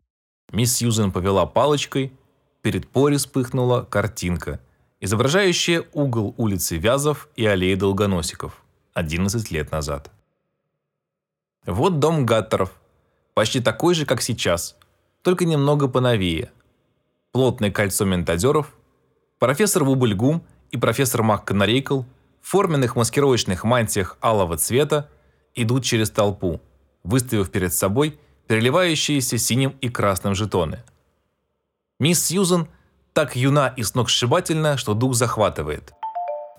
Мисс 0.52 0.76
Сьюзен 0.76 1.10
повела 1.10 1.46
палочкой, 1.46 2.12
перед 2.62 2.88
Пори 2.88 3.16
вспыхнула 3.16 3.82
картинка, 3.82 4.60
изображающая 5.00 5.84
угол 5.92 6.32
улицы 6.38 6.76
Вязов 6.76 7.28
и 7.34 7.44
аллеи 7.44 7.74
Долгоносиков 7.74 8.59
11 8.94 9.50
лет 9.50 9.70
назад. 9.70 10.10
Вот 11.66 11.98
дом 11.98 12.26
Гаттеров, 12.26 12.72
почти 13.34 13.60
такой 13.60 13.94
же, 13.94 14.06
как 14.06 14.22
сейчас, 14.22 14.76
только 15.22 15.44
немного 15.44 15.88
поновее. 15.88 16.50
Плотное 17.32 17.70
кольцо 17.70 18.04
ментадеров, 18.04 18.74
профессор 19.38 19.84
Вубльгум 19.84 20.42
и 20.70 20.76
профессор 20.76 21.22
МакКонарейкл 21.22 22.02
в 22.40 22.48
форменных 22.48 22.96
маскировочных 22.96 23.64
мантиях 23.64 24.16
алого 24.22 24.56
цвета 24.56 25.08
идут 25.54 25.84
через 25.84 26.10
толпу, 26.10 26.60
выставив 27.04 27.50
перед 27.50 27.74
собой 27.74 28.18
переливающиеся 28.46 29.38
синим 29.38 29.76
и 29.80 29.88
красным 29.88 30.34
жетоны. 30.34 30.82
Мисс 31.98 32.24
Сьюзен 32.24 32.66
так 33.12 33.36
юна 33.36 33.68
и 33.68 33.82
сногсшибательна, 33.82 34.76
что 34.76 34.94
дух 34.94 35.14
захватывает. 35.14 35.92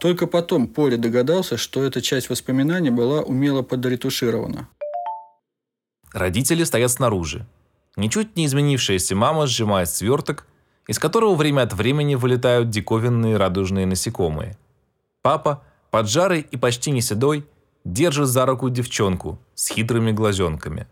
Только 0.01 0.25
потом 0.25 0.65
Пори 0.65 0.97
догадался, 0.97 1.57
что 1.57 1.83
эта 1.83 2.01
часть 2.01 2.31
воспоминаний 2.31 2.89
была 2.89 3.21
умело 3.21 3.61
подретуширована. 3.61 4.67
Родители 6.11 6.63
стоят 6.63 6.89
снаружи. 6.89 7.45
Ничуть 7.95 8.35
не 8.35 8.47
изменившаяся 8.47 9.15
мама 9.15 9.45
сжимает 9.45 9.89
сверток, 9.89 10.47
из 10.87 10.97
которого 10.97 11.35
время 11.35 11.61
от 11.61 11.73
времени 11.73 12.15
вылетают 12.15 12.71
диковинные 12.71 13.37
радужные 13.37 13.85
насекомые. 13.85 14.57
Папа, 15.21 15.61
поджарый 15.91 16.47
и 16.49 16.57
почти 16.57 16.89
не 16.89 17.01
седой, 17.01 17.45
держит 17.85 18.27
за 18.27 18.47
руку 18.47 18.71
девчонку 18.71 19.37
с 19.53 19.67
хитрыми 19.67 20.11
глазенками. 20.11 20.87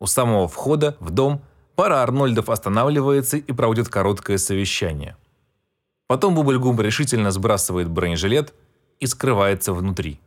У 0.00 0.06
самого 0.06 0.48
входа 0.48 0.96
в 0.98 1.10
дом 1.10 1.40
пара 1.76 2.02
Арнольдов 2.02 2.48
останавливается 2.48 3.36
и 3.36 3.52
проводит 3.52 3.88
короткое 3.88 4.38
совещание. 4.38 5.16
Потом 6.10 6.34
Бубльгум 6.34 6.80
решительно 6.80 7.30
сбрасывает 7.30 7.88
бронежилет 7.88 8.52
и 8.98 9.06
скрывается 9.06 9.72
внутри. 9.72 10.18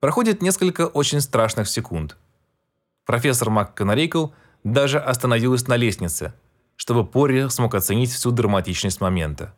Проходит 0.00 0.40
несколько 0.40 0.86
очень 0.86 1.20
страшных 1.20 1.68
секунд. 1.68 2.16
Профессор 3.04 3.50
МакКонарикл 3.50 4.28
даже 4.64 4.98
остановилась 4.98 5.68
на 5.68 5.76
лестнице, 5.76 6.32
чтобы 6.76 7.04
Пори 7.04 7.50
смог 7.50 7.74
оценить 7.74 8.12
всю 8.12 8.30
драматичность 8.30 9.02
момента. 9.02 9.54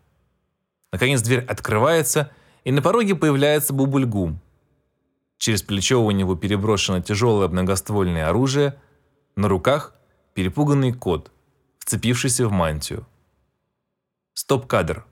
Наконец 0.90 1.23
дверь 1.23 1.44
открывается, 1.44 2.33
и 2.64 2.73
на 2.73 2.83
пороге 2.83 3.14
появляется 3.14 3.73
Бубльгум. 3.73 4.40
Через 5.38 5.62
плечо 5.62 6.02
у 6.02 6.11
него 6.11 6.35
переброшено 6.35 7.00
тяжелое 7.00 7.47
многоствольное 7.47 8.28
оружие, 8.28 8.80
на 9.37 9.47
руках 9.47 9.94
перепуганный 10.35 10.92
кот, 10.92 11.30
вцепившийся 11.78 12.49
в 12.49 12.50
мантию. 12.50 13.06
Стоп-кадр. 14.34 15.06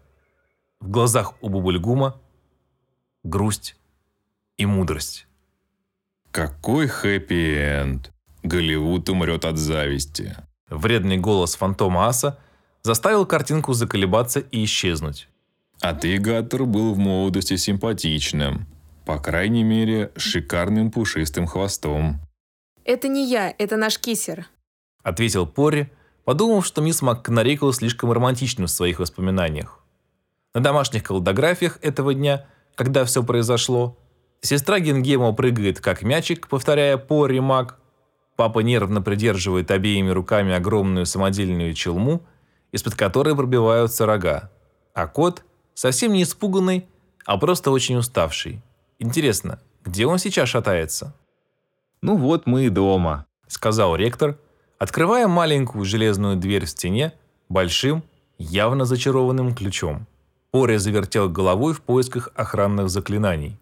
В 0.81 0.91
глазах 0.91 1.35
у 1.41 1.49
Бубльгума 1.49 2.21
грусть 3.23 3.77
и 4.57 4.67
мудрость. 4.67 5.29
Какой 6.33 6.89
хэппи-энд. 6.89 8.11
Голливуд 8.43 9.09
умрет 9.09 9.45
от 9.45 9.59
зависти. 9.59 10.37
Вредный 10.69 11.19
голос 11.19 11.55
фантома 11.55 12.09
Аса 12.09 12.41
заставил 12.83 13.25
картинку 13.25 13.75
заколебаться 13.75 14.41
и 14.41 14.65
исчезнуть. 14.65 15.29
А 15.81 15.95
ты, 15.95 16.19
Гаттер, 16.19 16.65
был 16.65 16.93
в 16.93 16.99
молодости 16.99 17.55
симпатичным. 17.55 18.67
По 19.05 19.21
крайней 19.21 19.63
мере, 19.63 20.11
шикарным 20.17 20.91
пушистым 20.91 21.47
хвостом. 21.47 22.21
Это 22.85 23.07
не 23.07 23.31
я, 23.31 23.55
это 23.57 23.77
наш 23.77 24.01
кисер. 24.01 24.49
Ответил 25.05 25.47
Пори, 25.47 25.93
подумав, 26.25 26.67
что 26.67 26.83
мисс 26.83 27.03
МакКонарикл 27.03 27.71
слишком 27.73 28.13
романтична 28.13 28.67
в 28.67 28.71
своих 28.71 28.99
воспоминаниях. 28.99 29.81
На 30.55 30.61
домашних 30.61 31.03
колдографиях 31.03 31.79
этого 31.83 32.15
дня, 32.15 32.47
когда 32.75 33.05
все 33.05 33.23
произошло, 33.23 33.97
сестра 34.41 34.81
Гингема 34.81 35.33
прыгает 35.33 35.81
как 35.81 36.03
мячик, 36.03 36.49
повторяя 36.49 36.97
«Пори, 36.97 37.41
Мак», 37.41 37.79
Папа 38.37 38.61
нервно 38.61 39.03
придерживает 39.03 39.71
обеими 39.71 40.11
руками 40.11 40.55
огромную 40.55 41.07
самодельную 41.07 41.75
челму, 41.75 42.23
из-под 42.73 42.95
которой 42.95 43.37
пробиваются 43.37 44.07
рога. 44.07 44.51
А 44.95 45.07
кот, 45.07 45.45
совсем 45.75 46.13
не 46.13 46.23
испуганный, 46.23 46.89
а 47.25 47.37
просто 47.37 47.71
очень 47.71 47.97
уставший. 47.97 48.63
Интересно, 48.99 49.61
где 49.85 50.07
он 50.07 50.19
сейчас 50.19 50.49
шатается? 50.49 51.15
«Ну 52.01 52.17
вот 52.17 52.47
мы 52.47 52.67
и 52.67 52.69
дома»,— 52.69 53.27
сказал 53.47 53.95
ректор, 53.95 54.39
открывая 54.83 55.29
маленькую 55.29 55.85
железную 55.85 56.37
дверь 56.37 56.65
в 56.65 56.71
стене 56.71 57.13
большим, 57.49 58.03
явно 58.37 58.85
зачарованным 58.85 59.55
ключом. 59.55 60.09
Пори 60.51 60.77
завертел 60.77 61.29
головой 61.31 61.73
в 61.73 61.83
поисках 61.83 62.31
охранных 62.35 62.91
заклинаний, 62.91 63.57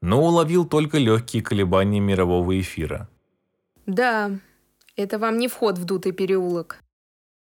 но 0.00 0.22
уловил 0.22 0.64
только 0.64 0.98
легкие 0.98 1.42
колебания 1.42 1.98
мирового 1.98 2.60
эфира. 2.60 3.08
Да, 3.86 4.30
это 4.94 5.18
вам 5.18 5.38
не 5.38 5.48
вход 5.48 5.76
в 5.76 5.84
дутый 5.84 6.12
переулок. 6.12 6.78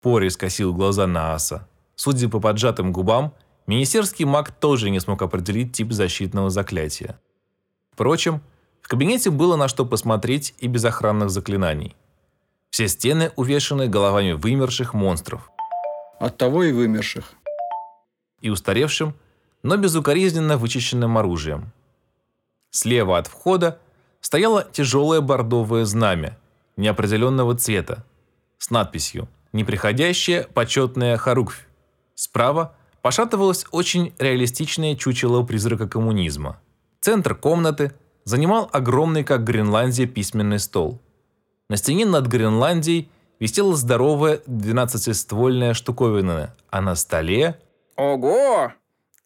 Пори 0.02 0.32
скосил 0.32 0.74
глаза 0.74 1.06
на 1.06 1.36
аса. 1.36 1.68
Судя 1.94 2.30
по 2.30 2.40
поджатым 2.40 2.92
губам, 2.92 3.32
министерский 3.68 4.26
маг 4.26 4.50
тоже 4.50 4.90
не 4.90 5.00
смог 5.00 5.22
определить 5.22 5.72
тип 5.72 5.92
защитного 5.92 6.50
заклятия. 6.50 7.20
Впрочем, 7.92 8.42
в 8.82 8.88
кабинете 8.88 9.30
было 9.30 9.56
на 9.56 9.68
что 9.68 9.86
посмотреть 9.86 10.56
и 10.58 10.68
без 10.68 10.84
охранных 10.84 11.30
заклинаний. 11.30 11.96
Все 12.78 12.88
стены 12.88 13.32
увешаны 13.36 13.88
головами 13.88 14.34
вымерших 14.34 14.94
монстров. 14.94 15.50
Оттого 16.20 16.62
и 16.62 16.72
вымерших. 16.72 17.34
И 18.40 18.52
устаревшим, 18.52 19.16
но 19.64 19.78
безукоризненно 19.78 20.60
вычищенным 20.60 21.18
оружием. 21.18 21.74
Слева 22.70 23.18
от 23.18 23.26
входа 23.26 23.80
стояло 24.22 24.64
тяжелое 24.64 25.22
бордовое 25.22 25.86
знамя 25.86 26.38
неопределенного 26.76 27.58
цвета 27.58 28.06
с 28.60 28.70
надписью 28.70 29.28
«Неприходящая 29.54 30.44
почетная 30.44 31.18
Харуквь». 31.18 31.68
Справа 32.14 32.76
пошатывалось 33.02 33.66
очень 33.72 34.14
реалистичное 34.20 34.96
чучело 34.96 35.42
призрака 35.42 35.88
коммунизма. 35.88 36.62
Центр 37.02 37.34
комнаты 37.34 37.94
занимал 38.24 38.70
огромный, 38.72 39.24
как 39.24 39.44
Гренландия, 39.44 40.06
письменный 40.06 40.60
стол. 40.60 41.02
На 41.70 41.76
стене 41.76 42.06
над 42.06 42.28
Гренландией 42.28 43.10
висела 43.40 43.76
здоровая 43.76 44.42
двенадцатиствольная 44.46 45.74
штуковина, 45.74 46.56
а 46.70 46.82
на 46.82 46.96
столе... 46.96 47.60
Ого! 47.98 48.72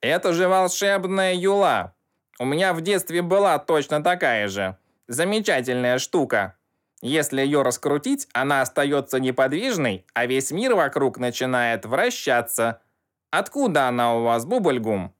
Это 0.01 0.33
же 0.33 0.47
волшебная 0.47 1.35
юла! 1.35 1.93
У 2.39 2.45
меня 2.45 2.73
в 2.73 2.81
детстве 2.81 3.21
была 3.21 3.59
точно 3.59 4.01
такая 4.03 4.47
же. 4.47 4.77
Замечательная 5.07 5.99
штука. 5.99 6.55
Если 7.03 7.41
ее 7.41 7.61
раскрутить, 7.61 8.27
она 8.33 8.61
остается 8.61 9.19
неподвижной, 9.19 10.05
а 10.13 10.25
весь 10.25 10.51
мир 10.51 10.73
вокруг 10.73 11.19
начинает 11.19 11.85
вращаться. 11.85 12.81
Откуда 13.29 13.87
она 13.87 14.15
у 14.15 14.23
вас, 14.23 14.45
Бубльгум? 14.45 15.13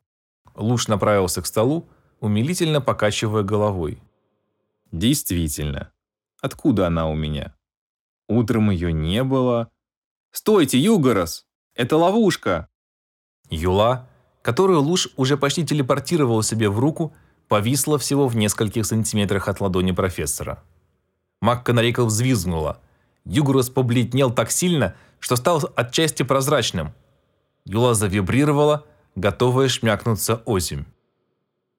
Луж 0.55 0.87
направился 0.87 1.43
к 1.43 1.45
столу, 1.45 1.87
умилительно 2.19 2.81
покачивая 2.81 3.43
головой. 3.43 4.01
Действительно. 4.91 5.91
Откуда 6.41 6.87
она 6.87 7.07
у 7.07 7.15
меня? 7.15 7.55
Утром 8.27 8.71
ее 8.71 8.91
не 8.91 9.23
было. 9.23 9.69
Стойте, 10.31 10.79
Югорос! 10.79 11.45
Это 11.75 11.97
ловушка! 11.97 12.67
Юла, 13.49 14.07
которую 14.41 14.81
Луж 14.81 15.09
уже 15.17 15.37
почти 15.37 15.65
телепортировал 15.65 16.41
себе 16.41 16.69
в 16.69 16.79
руку, 16.79 17.13
повисла 17.47 17.99
всего 17.99 18.27
в 18.27 18.35
нескольких 18.35 18.85
сантиметрах 18.85 19.47
от 19.47 19.61
ладони 19.61 19.91
профессора. 19.91 20.63
МакКонарикл 21.41 22.05
взвизгнула. 22.05 22.79
Югурус 23.25 23.69
побледнел 23.69 24.31
так 24.31 24.51
сильно, 24.51 24.95
что 25.19 25.35
стал 25.35 25.69
отчасти 25.75 26.23
прозрачным. 26.23 26.93
Юла 27.65 27.93
завибрировала, 27.93 28.85
готовая 29.15 29.67
шмякнуться 29.67 30.41
озимь. 30.45 30.85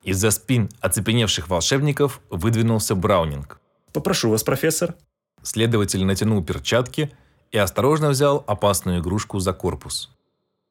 Из-за 0.05 0.31
спин 0.31 0.69
оцепеневших 0.81 1.49
волшебников 1.49 2.21
выдвинулся 2.29 2.95
Браунинг. 2.95 3.62
«Попрошу 3.93 4.31
вас, 4.31 4.43
профессор». 4.43 4.95
Следователь 5.43 6.05
натянул 6.05 6.43
перчатки 6.45 7.13
и 7.51 7.59
осторожно 7.59 8.11
взял 8.11 8.45
опасную 8.47 9.01
игрушку 9.01 9.39
за 9.39 9.53
корпус. 9.53 10.11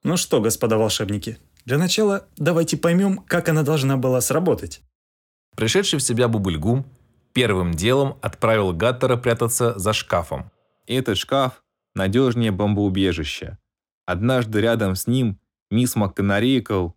«Ну 0.04 0.18
что, 0.18 0.42
господа 0.42 0.78
волшебники, 0.78 1.38
для 1.66 1.78
начала 1.78 2.28
давайте 2.38 2.78
поймем, 2.78 3.20
как 3.28 3.50
она 3.50 3.64
должна 3.64 3.98
была 3.98 4.22
сработать». 4.22 4.82
Пришедший 5.56 6.00
в 6.00 6.04
себя 6.04 6.28
Бубльгум 6.28 6.86
первым 7.34 7.74
делом 7.74 8.18
отправил 8.22 8.74
Гаттера 8.74 9.18
прятаться 9.18 9.78
за 9.78 9.94
шкафом. 9.94 10.52
Этот 10.88 11.18
шкаф 11.18 11.64
надежнее 11.96 12.52
бомбоубежища. 12.52 13.58
Однажды 14.06 14.62
рядом 14.62 14.96
с 14.96 15.08
ним 15.08 15.40
мисс 15.70 15.96
МакКонарикл 15.96 16.90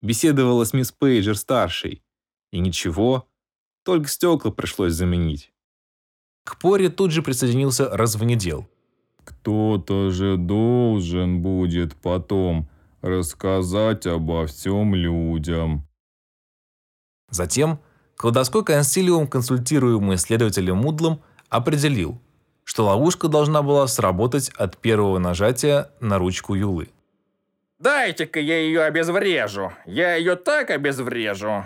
беседовала 0.00 0.64
с 0.64 0.72
мисс 0.72 0.92
Пейджер-старшей. 0.92 2.02
И 2.50 2.58
ничего, 2.58 3.28
только 3.84 4.08
стекла 4.08 4.50
пришлось 4.50 4.92
заменить. 4.92 5.52
К 6.44 6.58
Поре 6.58 6.88
тут 6.88 7.12
же 7.12 7.22
присоединился 7.22 7.88
развнедел. 7.88 8.68
«Кто-то 9.24 10.10
же 10.10 10.36
должен 10.36 11.42
будет 11.42 11.94
потом 11.94 12.68
рассказать 13.00 14.06
обо 14.06 14.46
всем 14.46 14.94
людям». 14.94 15.86
Затем 17.30 17.80
колдовской 18.16 18.64
консилиум, 18.64 19.28
консультируемый 19.28 20.18
следователем 20.18 20.78
Мудлом, 20.78 21.22
определил, 21.48 22.20
что 22.64 22.84
ловушка 22.86 23.28
должна 23.28 23.62
была 23.62 23.86
сработать 23.86 24.50
от 24.50 24.76
первого 24.76 25.18
нажатия 25.18 25.90
на 26.00 26.18
ручку 26.18 26.54
Юлы. 26.54 26.90
«Дайте-ка 27.78 28.38
я 28.40 28.58
ее 28.60 28.82
обезврежу! 28.82 29.72
Я 29.86 30.14
ее 30.14 30.36
так 30.36 30.70
обезврежу!» 30.70 31.64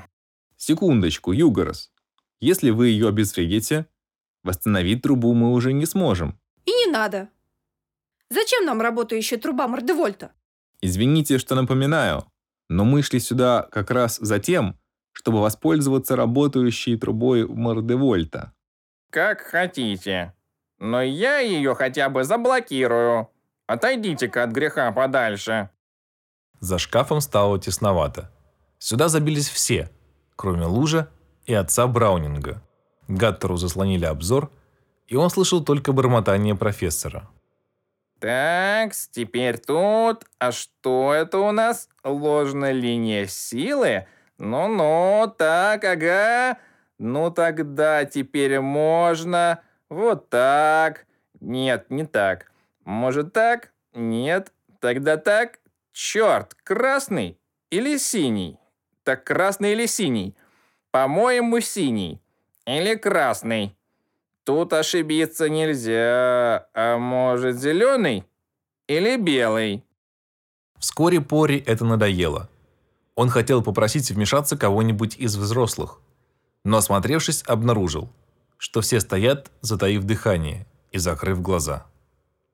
Секундочку, 0.57 1.33
Югорос. 1.33 1.91
Если 2.41 2.71
вы 2.71 2.89
ее 2.89 3.09
обезвредите, 3.09 3.87
восстановить 4.43 5.03
трубу 5.03 5.35
мы 5.35 5.53
уже 5.53 5.73
не 5.73 5.87
сможем. 5.87 6.39
И 6.65 6.71
не 6.71 6.87
надо. 6.87 7.29
Зачем 8.29 8.65
нам 8.65 8.81
работающая 8.81 9.39
труба 9.39 9.69
Мордевольта? 9.69 10.33
Извините, 10.81 11.39
что 11.39 11.55
напоминаю, 11.55 12.25
но 12.69 12.85
мы 12.85 13.03
шли 13.03 13.21
сюда 13.21 13.69
как 13.71 13.91
раз 13.91 14.19
за 14.19 14.39
тем, 14.39 14.79
чтобы 15.13 15.41
воспользоваться 15.41 16.17
работающей 16.17 16.97
трубой 16.97 17.47
Мордевольта. 17.47 18.53
Как 19.11 19.41
хотите. 19.41 20.35
Но 20.79 21.01
я 21.03 21.39
ее 21.39 21.75
хотя 21.75 22.11
бы 22.11 22.25
заблокирую. 22.25 23.31
Отойдите-ка 23.67 24.43
от 24.43 24.51
греха 24.51 24.93
подальше. 24.93 25.71
За 26.61 26.79
шкафом 26.79 27.21
стало 27.21 27.59
тесновато. 27.59 28.31
Сюда 28.79 29.09
забились 29.09 29.49
все, 29.49 29.91
кроме 30.37 30.67
Лужа 30.67 31.11
и 31.47 31.55
отца 31.55 31.87
Браунинга. 31.87 32.63
Гаттеру 33.09 33.57
заслонили 33.57 34.05
обзор, 34.05 34.51
и 35.07 35.17
он 35.17 35.31
слышал 35.31 35.65
только 35.65 35.93
бормотание 35.93 36.55
профессора. 36.55 37.29
Так, 38.19 38.93
теперь 39.13 39.59
тут. 39.59 40.25
А 40.39 40.51
что 40.51 41.13
это 41.13 41.39
у 41.39 41.53
нас? 41.53 41.89
Ложная 42.03 42.73
линия 42.73 43.27
силы? 43.27 44.07
Ну-ну, 44.39 45.33
так, 45.37 45.85
ага. 45.85 46.59
Ну 46.99 47.31
тогда 47.31 48.05
теперь 48.07 48.61
можно. 48.61 49.61
Вот 49.89 50.31
так. 50.31 51.07
Нет, 51.41 51.91
не 51.91 52.07
так. 52.07 52.51
Может 52.85 53.33
так? 53.33 53.73
Нет. 53.95 54.53
Тогда 54.81 55.19
так. 55.19 55.59
Черт, 55.93 56.55
красный 56.55 57.39
или 57.71 57.97
синий? 57.99 58.59
Так 59.05 59.25
красный 59.25 59.73
или 59.73 59.87
синий? 59.87 60.35
По-моему, 60.97 61.61
синий. 61.61 62.23
Или 62.65 62.95
красный. 62.95 63.77
Тут 64.45 64.73
ошибиться 64.73 65.51
нельзя. 65.51 66.69
А 66.73 66.97
может, 66.97 67.59
зеленый? 67.59 68.25
Или 68.89 69.19
белый? 69.19 69.85
Вскоре 70.79 71.21
Пори 71.21 71.63
это 71.67 71.85
надоело. 71.85 72.49
Он 73.15 73.29
хотел 73.29 73.63
попросить 73.63 74.11
вмешаться 74.11 74.57
кого-нибудь 74.57 75.19
из 75.19 75.37
взрослых, 75.37 76.01
но, 76.65 76.79
осмотревшись, 76.79 77.43
обнаружил, 77.47 78.09
что 78.57 78.81
все 78.81 78.99
стоят, 79.01 79.51
затаив 79.61 80.03
дыхание 80.05 80.67
и 80.93 80.99
закрыв 80.99 81.43
глаза. 81.43 81.85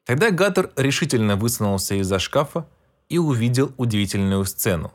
Тогда 0.04 0.32
Гаттер 0.32 0.72
решительно 0.74 1.36
высунулся 1.36 1.94
из-за 1.94 2.18
шкафа 2.18 2.66
и 3.08 3.18
увидел 3.18 3.72
удивительную 3.76 4.44
сцену. 4.46 4.92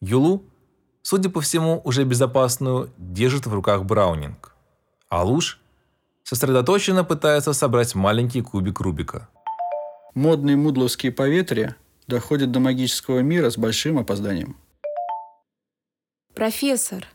Юлу, 0.00 0.44
судя 1.02 1.28
по 1.30 1.40
всему, 1.40 1.80
уже 1.84 2.04
безопасную, 2.04 2.92
держит 2.96 3.46
в 3.46 3.52
руках 3.52 3.84
Браунинг, 3.84 4.54
а 5.08 5.24
Луж 5.24 5.60
сосредоточенно 6.22 7.04
пытается 7.04 7.52
собрать 7.52 7.94
маленький 7.94 8.40
кубик 8.42 8.80
Рубика. 8.80 9.28
Модные 10.14 10.56
мудловские 10.56 11.12
поветрия 11.12 11.76
доходят 12.06 12.50
до 12.52 12.60
магического 12.60 13.20
мира 13.20 13.50
с 13.50 13.58
большим 13.58 13.98
опозданием. 13.98 14.56
Профессор, 16.34 17.06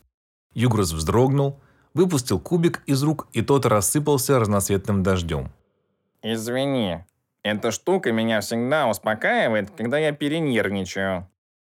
Югрос 0.53 0.91
вздрогнул, 0.91 1.59
выпустил 1.93 2.39
кубик 2.39 2.81
из 2.85 3.01
рук, 3.03 3.27
и 3.33 3.41
тот 3.41 3.65
рассыпался 3.65 4.39
разноцветным 4.39 5.03
дождем. 5.03 5.51
Извини, 6.21 6.99
эта 7.43 7.71
штука 7.71 8.11
меня 8.11 8.41
всегда 8.41 8.87
успокаивает, 8.87 9.71
когда 9.71 9.97
я 9.97 10.11
перенервничаю. 10.11 11.27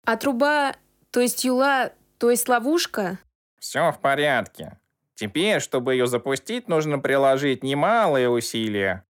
а 0.04 0.16
труба, 0.16 0.74
то 1.10 1.20
есть 1.20 1.44
юла, 1.44 1.90
то 2.18 2.30
есть 2.30 2.48
ловушка? 2.48 3.18
Все 3.58 3.90
в 3.92 4.00
порядке. 4.00 4.78
Теперь, 5.14 5.60
чтобы 5.60 5.94
ее 5.94 6.06
запустить, 6.06 6.68
нужно 6.68 6.98
приложить 6.98 7.64
немалые 7.64 8.28
усилия. 8.28 9.04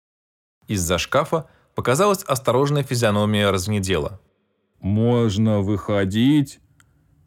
Из-за 0.69 0.99
шкафа 0.99 1.49
показалась 1.75 2.23
осторожная 2.25 2.83
физиономия 2.83 3.51
разгнедела. 3.51 4.21
Можно 4.81 5.61
выходить. 5.61 6.61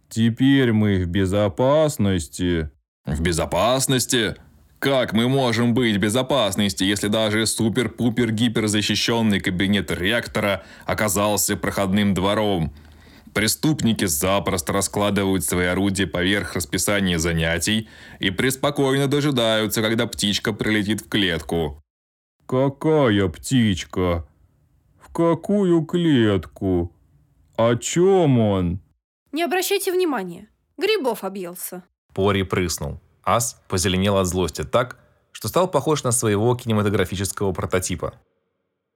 Теперь 0.09 0.73
мы 0.73 1.03
в 1.03 1.07
безопасности. 1.07 2.71
В 3.05 3.21
безопасности? 3.21 4.35
Как 4.79 5.13
мы 5.13 5.27
можем 5.27 5.73
быть 5.73 5.95
в 5.95 5.99
безопасности, 5.99 6.83
если 6.83 7.07
даже 7.07 7.47
супер-пупер-гипер 7.47 8.67
защищенный 8.67 9.39
кабинет 9.39 9.89
ректора 9.89 10.63
оказался 10.85 11.57
проходным 11.57 12.13
двором? 12.13 12.75
Преступники 13.37 14.05
запросто 14.05 14.73
раскладывают 14.73 15.43
свои 15.43 15.67
орудия 15.67 16.07
поверх 16.07 16.55
расписания 16.55 17.19
занятий 17.19 17.87
и 18.17 18.31
преспокойно 18.31 19.07
дожидаются, 19.07 19.83
когда 19.83 20.07
птичка 20.07 20.53
прилетит 20.53 21.01
в 21.01 21.07
клетку. 21.07 21.79
Какая 22.47 23.27
птичка? 23.27 24.27
В 24.99 25.13
какую 25.13 25.85
клетку? 25.85 26.91
О 27.57 27.75
чем 27.75 28.39
он? 28.39 28.79
Не 29.31 29.43
обращайте 29.43 29.91
внимания. 29.91 30.47
Грибов 30.75 31.23
объелся. 31.23 31.83
Пори 32.15 32.41
прыснул. 32.41 32.99
Ас 33.23 33.61
позеленел 33.67 34.17
от 34.17 34.25
злости 34.25 34.63
так, 34.63 34.97
что 35.31 35.47
стал 35.47 35.69
похож 35.69 36.03
на 36.03 36.11
своего 36.11 36.55
кинематографического 36.55 37.51
прототипа. 37.51 38.15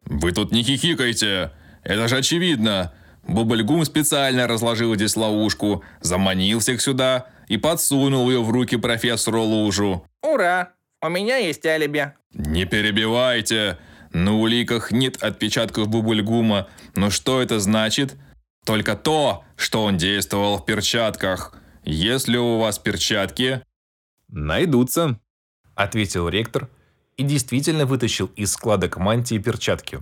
Вы 0.04 0.32
тут 0.32 0.51
не 0.51 0.63
хихикайте. 0.63 1.51
Это 1.84 2.08
же 2.08 2.17
очевидно. 2.17 2.91
Бубльгум 3.34 3.86
специально 3.86 4.48
разложил 4.48 4.96
здесь 4.96 5.15
ловушку, 5.15 5.84
заманил 6.02 6.60
всех 6.60 6.82
сюда 6.82 7.28
и 7.48 7.58
подсунул 7.58 8.30
ее 8.30 8.44
в 8.44 8.50
руки 8.52 8.78
профессору 8.78 9.41
Лужу. 9.44 10.06
Ура! 10.22 10.74
У 11.02 11.10
меня 11.10 11.38
есть 11.38 11.65
алиби. 11.65 12.13
Не 12.34 12.65
перебивайте. 12.65 13.78
На 14.13 14.38
уликах 14.38 14.91
нет 14.91 15.24
отпечатков 15.24 15.88
Бубльгума. 15.88 16.67
Но 16.96 17.10
что 17.10 17.41
это 17.41 17.60
значит? 17.60 18.15
Только 18.65 18.96
то, 18.96 19.44
что 19.56 19.84
он 19.84 19.98
действовал 19.98 20.58
в 20.58 20.65
перчатках. 20.65 21.56
Если 21.84 22.38
у 22.38 22.60
вас 22.60 22.78
перчатки, 22.78 23.63
Найдутся. 24.32 25.20
Ответил 25.76 26.30
ректор 26.30 26.70
и 27.17 27.24
действительно 27.24 27.86
вытащил 27.86 28.28
из 28.38 28.54
складок 28.54 28.98
мантии 28.98 29.38
перчатки. 29.38 30.02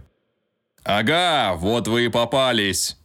Ага, 0.84 1.56
вот 1.56 1.88
вы 1.88 2.06
и 2.06 2.10
попались. 2.10 2.99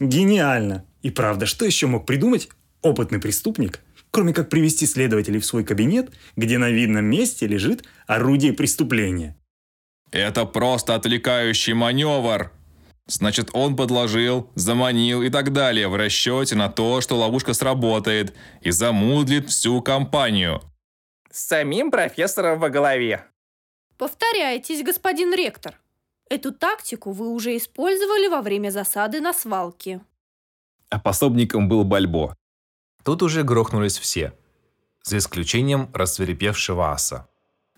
Гениально! 0.00 0.84
И 1.02 1.10
правда, 1.10 1.46
что 1.46 1.64
еще 1.64 1.86
мог 1.86 2.06
придумать 2.06 2.48
опытный 2.82 3.20
преступник, 3.20 3.80
кроме 4.10 4.32
как 4.32 4.48
привести 4.48 4.86
следователей 4.86 5.40
в 5.40 5.46
свой 5.46 5.64
кабинет, 5.64 6.12
где 6.36 6.58
на 6.58 6.70
видном 6.70 7.04
месте 7.04 7.46
лежит 7.46 7.84
орудие 8.06 8.52
преступления? 8.52 9.36
Это 10.10 10.44
просто 10.46 10.94
отвлекающий 10.94 11.74
маневр. 11.74 12.50
Значит, 13.06 13.50
он 13.54 13.74
подложил, 13.74 14.50
заманил 14.54 15.22
и 15.22 15.30
так 15.30 15.52
далее 15.52 15.88
в 15.88 15.96
расчете 15.96 16.54
на 16.54 16.68
то, 16.68 17.00
что 17.00 17.16
ловушка 17.16 17.54
сработает 17.54 18.34
и 18.60 18.70
замудлит 18.70 19.48
всю 19.48 19.80
компанию. 19.80 20.60
С 21.30 21.46
самим 21.46 21.90
профессором 21.90 22.58
во 22.58 22.68
голове. 22.68 23.24
Повторяйтесь, 23.96 24.82
господин 24.82 25.34
ректор. 25.34 25.78
Эту 26.30 26.52
тактику 26.52 27.12
вы 27.12 27.28
уже 27.28 27.56
использовали 27.56 28.28
во 28.28 28.42
время 28.42 28.70
засады 28.70 29.20
на 29.20 29.32
свалке. 29.32 30.00
А 30.90 30.98
пособником 30.98 31.68
был 31.68 31.84
Бальбо. 31.84 32.36
Тут 33.04 33.22
уже 33.22 33.42
грохнулись 33.42 33.98
все, 33.98 34.32
за 35.02 35.18
исключением 35.18 35.90
рассверепевшего 35.94 36.90
аса. 36.92 37.28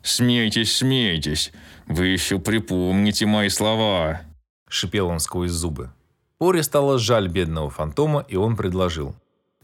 Смейтесь, 0.02 0.76
смейтесь. 0.76 1.52
Вы 1.86 2.06
еще 2.06 2.38
припомните 2.38 3.26
мои 3.26 3.48
слова. 3.48 4.22
Шипел 4.68 5.08
он 5.08 5.20
сквозь 5.20 5.50
зубы. 5.50 5.90
Пори 6.38 6.62
стало 6.62 6.98
жаль 6.98 7.28
бедного 7.28 7.70
фантома, 7.70 8.24
и 8.28 8.36
он 8.36 8.56
предложил. 8.56 9.14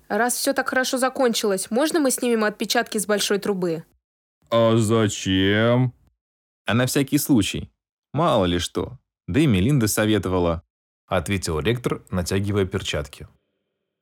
Раз 0.08 0.34
все 0.34 0.52
так 0.52 0.68
хорошо 0.68 0.98
закончилось, 0.98 1.70
можно 1.70 2.00
мы 2.00 2.10
снимем 2.10 2.44
отпечатки 2.44 2.98
с 2.98 3.06
большой 3.06 3.38
трубы? 3.38 3.84
А 4.50 4.76
зачем? 4.76 5.92
А 6.66 6.74
на 6.74 6.86
всякий 6.86 7.18
случай. 7.18 7.70
Мало 8.16 8.46
ли 8.46 8.58
что. 8.58 8.98
Да 9.28 9.40
и 9.40 9.46
Мелинда 9.46 9.88
советовала. 9.88 10.62
Ответил 11.06 11.60
ректор, 11.60 12.02
натягивая 12.10 12.64
перчатки. 12.64 13.28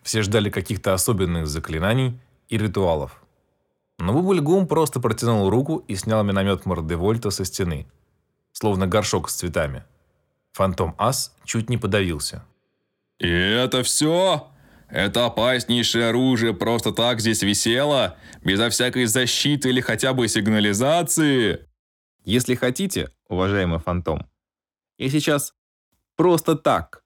Все 0.05 0.23
ждали 0.23 0.51
каких-то 0.51 0.95
особенных 0.95 1.49
заклинаний 1.49 2.21
и 2.49 2.57
ритуалов. 2.57 3.21
Но 3.99 4.13
Бубльгум 4.13 4.69
просто 4.69 5.01
протянул 5.01 5.51
руку 5.51 5.79
и 5.89 5.97
снял 5.97 6.23
миномет 6.23 6.65
Мордевольта 6.65 7.31
со 7.31 7.45
стены, 7.45 7.89
словно 8.53 8.87
горшок 8.87 9.29
с 9.29 9.35
цветами. 9.35 9.83
Фантом 10.53 10.95
Ас 10.97 11.35
чуть 11.45 11.69
не 11.69 11.77
подавился. 11.77 12.45
И 13.19 13.29
это 13.29 13.83
все? 13.83 14.47
Это 14.89 15.27
опаснейшее 15.27 16.11
оружие 16.11 16.55
просто 16.55 16.93
так 16.93 17.21
здесь 17.21 17.43
висело? 17.43 18.17
Безо 18.45 18.69
всякой 18.69 19.07
защиты 19.07 19.71
или 19.71 19.81
хотя 19.81 20.13
бы 20.13 20.29
сигнализации? 20.29 21.67
Если 22.25 22.55
хотите, 22.55 23.11
уважаемый 23.29 23.79
фантом, 23.79 24.29
я 24.99 25.11
сейчас 25.11 25.55
просто 26.17 26.57
так 26.57 27.05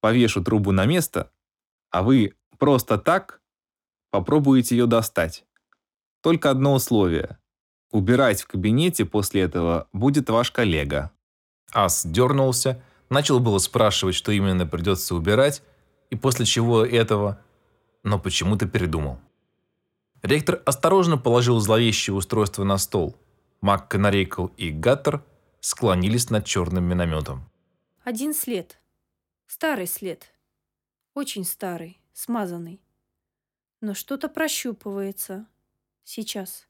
повешу 0.00 0.42
трубу 0.42 0.72
на 0.72 0.86
место, 0.86 1.30
а 1.90 2.02
вы 2.02 2.34
просто 2.58 2.98
так 2.98 3.40
попробуете 4.10 4.76
ее 4.76 4.86
достать. 4.86 5.44
Только 6.22 6.50
одно 6.50 6.74
условие. 6.74 7.38
Убирать 7.90 8.42
в 8.42 8.46
кабинете 8.46 9.04
после 9.04 9.42
этого 9.42 9.88
будет 9.92 10.30
ваш 10.30 10.50
коллега. 10.50 11.10
Ас 11.72 12.04
дернулся, 12.04 12.82
начал 13.08 13.40
было 13.40 13.58
спрашивать, 13.58 14.14
что 14.14 14.32
именно 14.32 14.66
придется 14.66 15.14
убирать, 15.14 15.62
и 16.10 16.16
после 16.16 16.44
чего 16.44 16.84
этого, 16.84 17.40
но 18.02 18.18
почему-то 18.18 18.66
передумал. 18.66 19.18
Ректор 20.22 20.60
осторожно 20.66 21.16
положил 21.16 21.60
зловещее 21.60 22.14
устройство 22.14 22.64
на 22.64 22.78
стол. 22.78 23.16
Мак 23.60 23.88
Канарейкл 23.88 24.46
и 24.56 24.70
Гаттер 24.70 25.22
склонились 25.60 26.30
над 26.30 26.44
черным 26.44 26.84
минометом. 26.84 27.50
Один 28.04 28.34
след. 28.34 28.78
Старый 29.46 29.86
след. 29.86 30.32
Очень 31.14 31.44
старый, 31.44 32.00
смазанный. 32.12 32.80
Но 33.80 33.94
что-то 33.94 34.28
прощупывается. 34.28 35.46
Сейчас. 36.04 36.66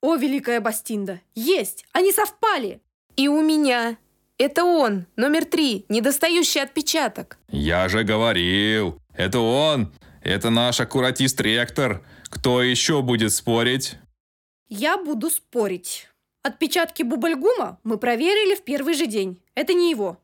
О, 0.00 0.16
Великая 0.16 0.60
Бастинда! 0.60 1.20
Есть! 1.34 1.84
Они 1.92 2.12
совпали! 2.12 2.80
И 3.16 3.28
у 3.28 3.42
меня. 3.42 3.96
Это 4.38 4.64
он, 4.64 5.06
номер 5.16 5.46
три, 5.46 5.86
недостающий 5.88 6.60
отпечаток. 6.62 7.38
Я 7.48 7.88
же 7.88 8.04
говорил, 8.04 9.00
это 9.14 9.40
он. 9.40 9.94
Это 10.22 10.50
наш 10.50 10.80
аккуратист-ректор. 10.80 12.04
Кто 12.24 12.60
еще 12.62 13.00
будет 13.00 13.32
спорить? 13.32 13.96
Я 14.68 14.98
буду 14.98 15.30
спорить. 15.30 16.08
Отпечатки 16.46 17.02
Бубльгума 17.02 17.80
мы 17.82 17.98
проверили 17.98 18.54
в 18.54 18.62
первый 18.62 18.94
же 18.94 19.08
день. 19.08 19.42
Это 19.56 19.74
не 19.74 19.90
его. 19.90 20.22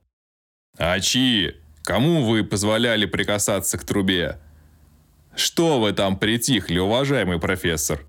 А 0.78 1.00
чьи? 1.00 1.56
Кому 1.82 2.24
вы 2.24 2.44
позволяли 2.44 3.06
прикасаться 3.06 3.76
к 3.76 3.82
трубе? 3.82 4.38
Что 5.34 5.80
вы 5.80 5.92
там 5.92 6.16
притихли, 6.16 6.78
уважаемый 6.78 7.40
профессор? 7.40 8.08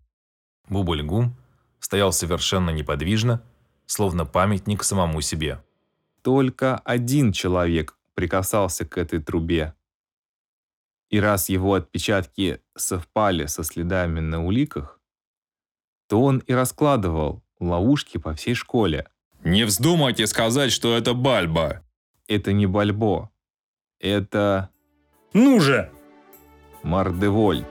Бубльгум 0.69 1.35
стоял 1.79 2.13
совершенно 2.13 2.69
неподвижно, 2.69 3.41
словно 3.87 4.27
памятник 4.27 4.83
самому 4.83 5.21
себе. 5.21 5.63
Только 6.21 6.77
один 6.77 7.31
человек 7.31 7.97
прикасался 8.13 8.85
к 8.85 8.99
этой 8.99 9.23
трубе. 9.23 9.73
И 11.09 11.19
раз 11.19 11.49
его 11.49 11.73
отпечатки 11.73 12.61
совпали 12.77 13.47
со 13.47 13.63
следами 13.63 14.19
на 14.19 14.45
уликах, 14.45 15.01
то 16.07 16.21
он 16.21 16.43
и 16.45 16.53
раскладывал 16.53 17.42
ловушки 17.69 18.17
по 18.17 18.33
всей 18.33 18.53
школе. 18.53 19.07
Не 19.43 19.63
вздумайте 19.65 20.27
сказать, 20.27 20.71
что 20.71 20.95
это 20.95 21.13
Бальба. 21.13 21.81
Это 22.27 22.53
не 22.53 22.65
Бальбо. 22.65 23.29
Это 23.99 24.69
Ну 25.33 25.59
же! 25.59 25.89
Мардевольт. 26.83 27.65